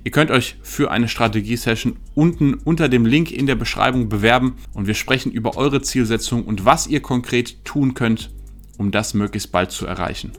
Ihr 0.03 0.11
könnt 0.11 0.33
euch 0.33 0.57
für 0.63 0.91
eine 0.91 1.07
Strategie-Session 1.07 1.97
unten 2.15 2.55
unter 2.55 2.89
dem 2.89 3.07
Link 3.07 3.31
in 3.31 3.47
der 3.47 3.55
Beschreibung 3.55 4.09
bewerben 4.09 4.57
und 4.73 4.89
wir 4.89 4.95
sprechen 4.95 5.31
über 5.31 5.57
eure 5.57 5.83
Zielsetzung 5.83 6.45
und 6.45 6.65
was 6.65 6.89
ihr 6.89 7.01
konkret 7.01 7.65
tun 7.65 7.95
könnt, 7.95 8.31
um 8.79 8.91
das 8.91 9.15
möglichst 9.15 9.53
bald 9.53 9.71
zu 9.71 9.87
erreichen. 9.87 10.33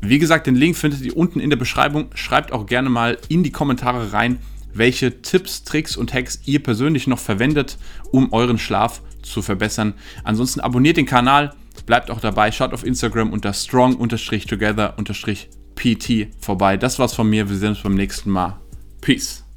Wie 0.00 0.18
gesagt, 0.18 0.46
den 0.46 0.54
Link 0.54 0.76
findet 0.76 1.00
ihr 1.02 1.16
unten 1.16 1.40
in 1.40 1.50
der 1.50 1.56
Beschreibung. 1.56 2.06
Schreibt 2.14 2.52
auch 2.52 2.66
gerne 2.66 2.88
mal 2.88 3.18
in 3.28 3.42
die 3.42 3.50
Kommentare 3.50 4.12
rein, 4.12 4.38
welche 4.72 5.22
Tipps, 5.22 5.64
Tricks 5.64 5.96
und 5.96 6.14
Hacks 6.14 6.40
ihr 6.44 6.62
persönlich 6.62 7.06
noch 7.06 7.18
verwendet, 7.18 7.78
um 8.12 8.32
euren 8.32 8.58
Schlaf 8.58 9.02
zu 9.22 9.42
verbessern. 9.42 9.94
Ansonsten 10.24 10.60
abonniert 10.60 10.96
den 10.96 11.06
Kanal, 11.06 11.54
bleibt 11.86 12.10
auch 12.10 12.20
dabei, 12.20 12.52
schaut 12.52 12.72
auf 12.72 12.84
Instagram 12.84 13.32
unter 13.32 13.52
strong-together-pt 13.52 16.28
vorbei. 16.40 16.76
Das 16.76 16.98
war's 16.98 17.14
von 17.14 17.28
mir, 17.28 17.48
wir 17.48 17.56
sehen 17.56 17.70
uns 17.70 17.82
beim 17.82 17.94
nächsten 17.94 18.30
Mal. 18.30 18.60
Peace. 19.00 19.47